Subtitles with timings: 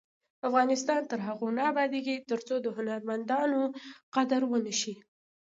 [0.47, 3.61] افغانستان تر هغو نه ابادیږي، ترڅو د هنرمندانو
[4.15, 4.95] قدر ونشي.